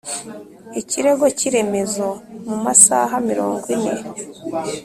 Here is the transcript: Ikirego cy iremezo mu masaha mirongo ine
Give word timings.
Ikirego 0.81 1.25
cy 1.37 1.43
iremezo 1.49 2.07
mu 2.47 2.55
masaha 2.65 3.15
mirongo 3.29 3.63
ine 3.75 3.93